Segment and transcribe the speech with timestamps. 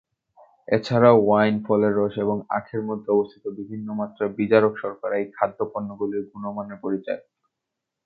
[0.67, 6.23] এছাড়াও, ওয়াইন, ফলের রস এবং আখের মধ্যে অবস্থিত বিভিন্ন মাত্রার বিজারক শর্করা এই খাদ্য পণ্যগুলির
[6.31, 7.23] গুণমানের পরিচায়ক।